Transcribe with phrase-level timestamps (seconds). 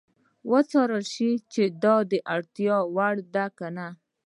[0.51, 3.87] وڅارل شي چې د اړتیا وړ ده یا نه.